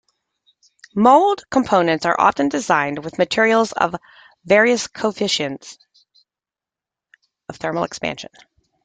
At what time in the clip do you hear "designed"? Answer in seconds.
2.49-3.05